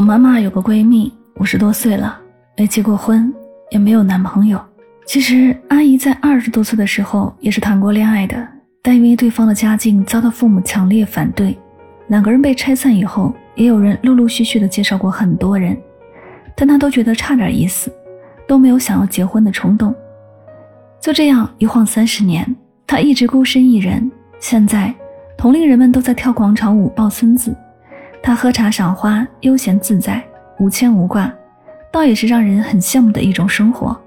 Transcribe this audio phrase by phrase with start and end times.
[0.00, 2.18] 我妈妈有个闺蜜，五十多岁了，
[2.56, 3.30] 没结过婚，
[3.70, 4.58] 也没有男朋友。
[5.04, 8.48] 其实阿姨在二十多岁的时候也是谈过恋爱的，
[8.80, 11.54] 但因为对方的家境遭到父母强烈反对，
[12.08, 15.76] 两个人被拆散以后，也有人陆陆续续的介绍过很多人，
[16.56, 17.92] 但她都觉得差点意思，
[18.48, 19.94] 都没有想要结婚的冲动。
[20.98, 24.10] 就这样一晃三十年，她一直孤身一人。
[24.38, 24.94] 现在
[25.36, 27.54] 同龄人们都在跳广场舞、抱孙子。
[28.22, 30.22] 他喝茶赏花，悠闲自在，
[30.58, 31.32] 无牵无挂，
[31.90, 33.98] 倒也是让人很羡慕的一种生活。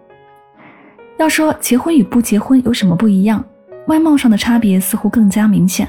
[1.18, 3.44] 要说结婚与不结婚有什么不一样，
[3.88, 5.88] 外貌上的差别似乎更加明显。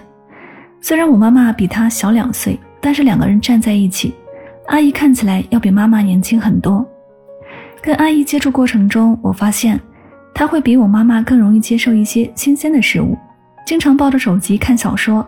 [0.80, 4.14] 虽然我妈妈比他小两岁，但是两个人站在一起，
[4.66, 6.86] 阿姨看起来要比妈妈年轻很多。
[7.82, 9.78] 跟阿姨接触过程中，我发现
[10.34, 13.16] 她会比我妈妈更容易接受一些新鲜的事物，
[13.66, 15.26] 经常抱着手机看小说，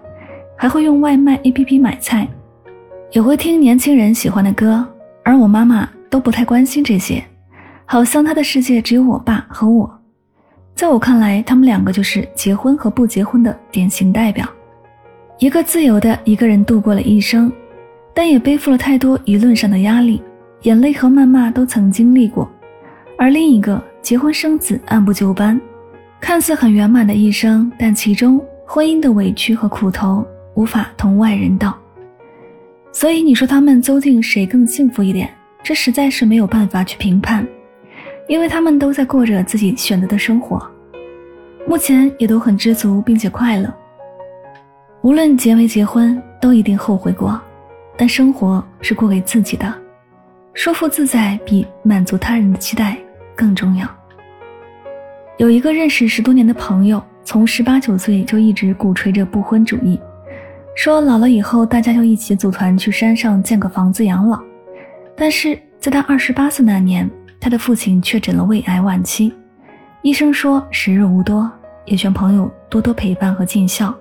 [0.57, 2.27] 还会用外卖 APP 买菜。
[3.13, 4.87] 也会听年轻人喜欢的歌，
[5.23, 7.25] 而我妈妈都不太关心这些，
[7.85, 9.91] 好像她的世界只有我爸和我。
[10.75, 14.47] 在我看来，他们两个就是结婚和不结婚的典型代表。
[15.39, 17.51] 一个自由的一个人度过了一生，
[18.13, 20.23] 但也背负了太多舆论上的压力，
[20.63, 22.47] 眼泪和谩骂都曾经历过；
[23.17, 25.59] 而另一个结婚生子，按部就班，
[26.21, 31.79] 看似很圆满的一生，但其中婚姻的委屈和苦头无法同外人道。
[32.97, 35.29] 所以你说他们究竟谁更幸福一点？
[35.63, 37.47] 这实在是没有办法去评判，
[38.27, 40.67] 因为他们都在过着自己选择的生活，
[41.69, 43.71] 目前也都很知足并且快乐。
[45.03, 47.39] 无论结没结婚，都一定后悔过，
[47.99, 49.71] 但生活是过给自己的，
[50.55, 52.97] 舒服自在比满足他人的期待
[53.37, 53.87] 更重要。
[55.37, 60.01] 有一个认识十多年的朋友，从十八九岁就一直鼓吹着不婚主义。
[60.77, 64.39] 说老了以后，大家就一起组团去山上建个房子养老。
[65.17, 67.11] 但是在他二十八岁那年，
[67.41, 69.35] 他的父亲确诊了胃癌晚期，
[70.03, 71.51] 医生说时日无多，
[71.87, 73.93] 也劝朋友多多陪伴和尽孝。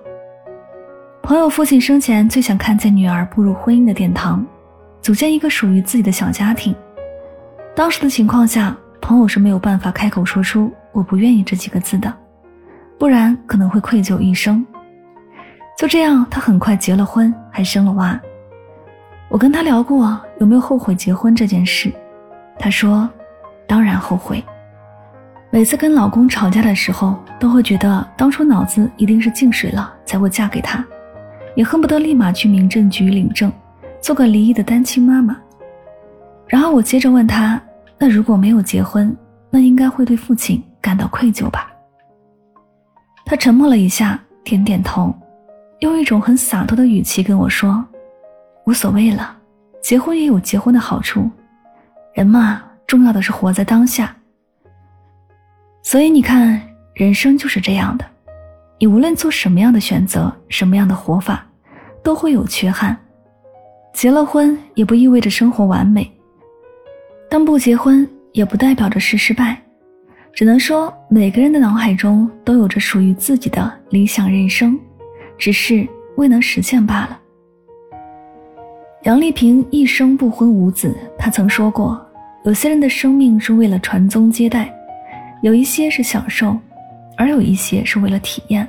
[1.22, 4.44] 朋友父亲生前最想看见女儿步入婚姻的殿堂，
[5.00, 6.76] 组建一个属于自己的小家庭。
[7.74, 12.12] 当时的情况下，朋友是没有办法开口说出“我不愿意”这几个字的，
[12.98, 14.64] 不然可能会愧疚一生。
[15.76, 18.18] 就这样，他很快结了婚，还生了娃。
[19.28, 21.92] 我跟他聊过有没有后悔结婚这件事，
[22.58, 23.08] 他说
[23.68, 24.42] ：“当然后悔。
[25.50, 30.82] 每次跟老公吵架的时候，都会觉得当初脑子一定是进水了才会嫁给他，
[31.54, 33.52] 也恨不得立马去民政局领证，
[34.00, 35.36] 做个离异的单亲妈妈。”
[36.48, 37.60] 然后我接着问他
[37.98, 39.14] ：“那如果没有结婚，
[39.50, 41.70] 那应该会对父亲感到愧疚吧？”
[43.26, 45.14] 他沉默了一下，点点头。
[45.80, 47.84] 用一种很洒脱的语气跟我说
[48.64, 49.36] ：“无所谓了，
[49.82, 51.30] 结婚也有结婚的好处。
[52.14, 54.16] 人嘛，重要的是活在当下。
[55.82, 56.60] 所以你看，
[56.94, 58.04] 人生就是这样的。
[58.78, 61.46] 你无论做什么样的选择，什么样的活法，
[62.02, 62.96] 都会有缺憾。
[63.92, 66.10] 结了婚也不意味着生活完美，
[67.30, 69.62] 但不结婚也不代表着是失败。
[70.32, 74.78] 只能说，每个人的脑海中都有着属于自己的理想人生。”
[75.38, 75.86] 只是
[76.16, 77.20] 未能实现罢了。
[79.02, 82.04] 杨丽萍一生不婚无子，她曾说过
[82.44, 84.74] ：“有些人的生命是为了传宗接代，
[85.42, 86.56] 有一些是享受，
[87.16, 88.66] 而有一些是为了体验。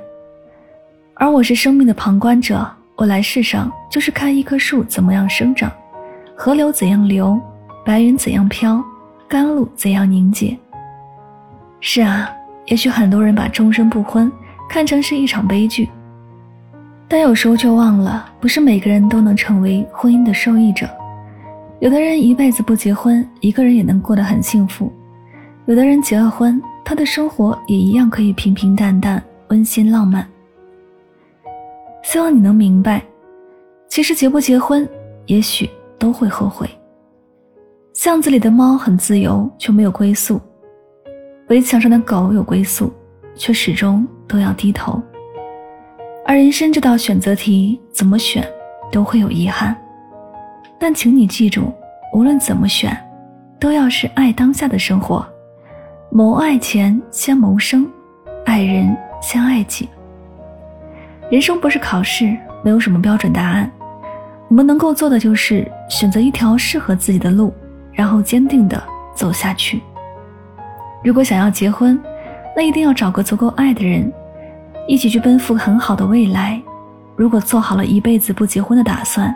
[1.15, 5.71] 而我是生命的旁观者，我来世上就是看一棵树怎么样生长，
[6.35, 7.39] 河流怎样流，
[7.83, 8.83] 白云怎样飘，
[9.27, 10.55] 甘露怎样凝结。
[11.79, 12.29] 是啊，
[12.67, 14.31] 也许很多人把终身不婚
[14.69, 15.89] 看成是一场悲剧。”
[17.09, 20.87] 但有时候却忘了，不是每个人都能成为婚姻的受益者。
[21.79, 24.91] 有的人一辈子不结婚，一个人也能过得很幸福；
[25.67, 30.27] 有的人结了婚，他的生活也一样可以平平淡淡、温馨浪漫。
[32.03, 33.01] 希望你能明白，
[33.87, 34.87] 其实结不结婚，
[35.27, 36.69] 也许都会后悔。
[37.93, 40.37] 巷子里的猫很自由，却没有归宿；
[41.47, 42.91] 围墙上的狗有归宿，
[43.35, 45.01] 却始终都要低头。
[46.27, 48.45] 而人生这道选择题，怎么选
[48.91, 49.73] 都会有遗憾。
[50.77, 51.73] 但请你记住，
[52.13, 52.95] 无论怎么选，
[53.57, 55.25] 都要是爱当下的生活。
[56.11, 57.89] 谋爱前先谋生，
[58.45, 59.87] 爱人先爱己。
[61.29, 63.71] 人生不是考试，没有什么标准答案。
[64.49, 67.53] 我们能够做的就是选择一条适合自己的路，
[67.93, 68.83] 然后坚定的
[69.15, 69.81] 走下去。
[71.01, 71.97] 如果想要结婚，
[72.53, 74.11] 那一定要找个足够爱的人，
[74.87, 76.61] 一起去奔赴很好的未来。
[77.15, 79.35] 如果做好了一辈子不结婚的打算，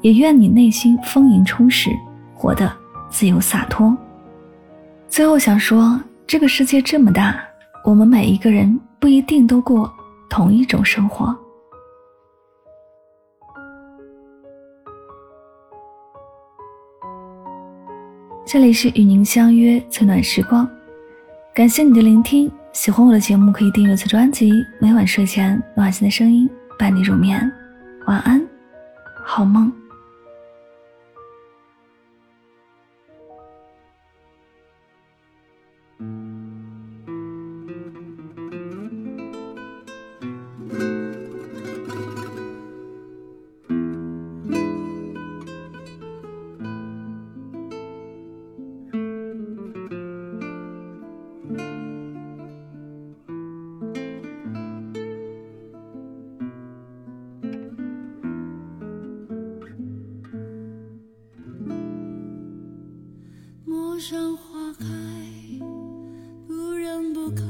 [0.00, 1.90] 也愿你内心丰盈充实，
[2.34, 2.70] 活得
[3.08, 3.96] 自由洒脱。
[5.08, 7.40] 最后想说，这个世界这么大，
[7.84, 9.92] 我们每一个人不一定都过
[10.28, 11.36] 同一种生活。
[18.44, 20.68] 这里是与您相约最暖时光，
[21.54, 22.50] 感谢你的聆听。
[22.72, 24.64] 喜欢我的节目，可以订阅此专辑。
[24.78, 27.50] 每晚睡前，暖心的声音伴你入眠。
[28.06, 28.40] 晚安，
[29.24, 29.79] 好梦。
[64.00, 64.86] 上花开，
[66.48, 67.42] 不人不开。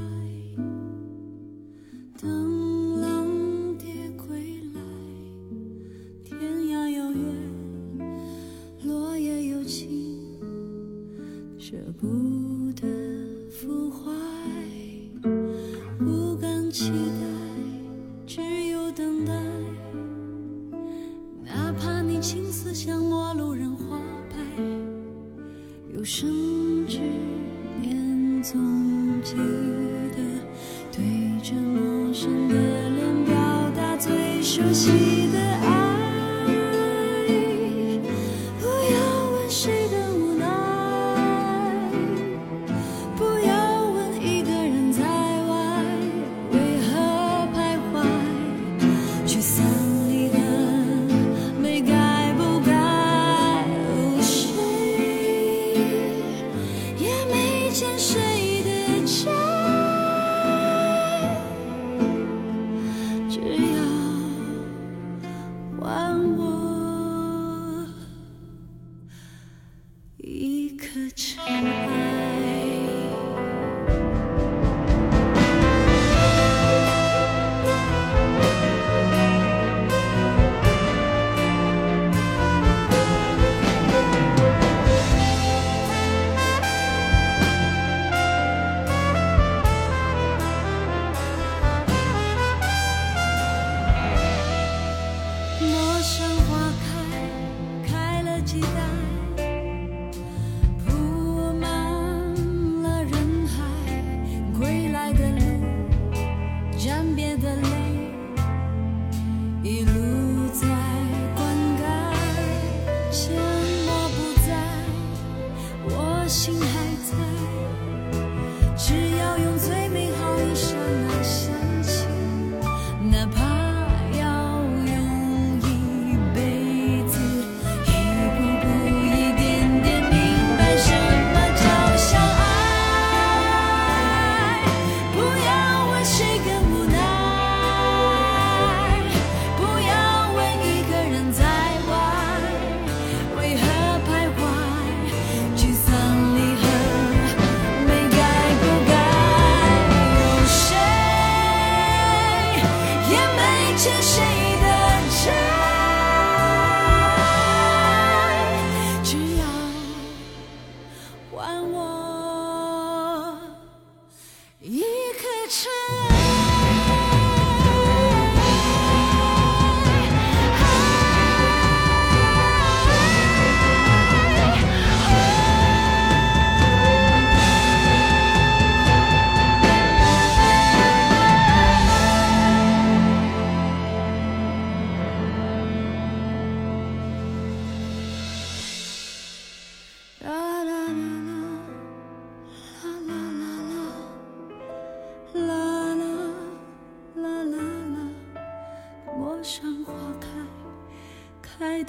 [2.21, 3.25] 等浪
[3.79, 3.87] 蝶
[4.17, 4.81] 归来，
[6.25, 7.23] 天涯有月，
[8.83, 10.41] 落叶有情，
[11.57, 12.89] 舍不得
[13.49, 14.11] 腐坏，
[16.01, 17.23] 不敢期待，
[18.27, 19.33] 只有等待。
[21.45, 23.70] 哪怕你青丝像陌路人，
[26.01, 26.31] 有生
[26.87, 26.99] 之
[27.83, 28.59] 年，总。
[29.23, 30.17] 记得
[30.91, 31.05] 对
[31.43, 32.55] 着陌生的
[32.89, 33.37] 脸表
[33.77, 35.20] 达最熟悉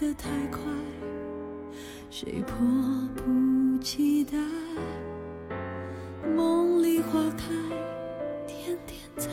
[0.02, 0.60] 的太快，
[2.10, 2.58] 谁迫
[3.16, 4.36] 不及待？
[6.36, 7.54] 梦里花开，
[8.48, 9.28] 天天在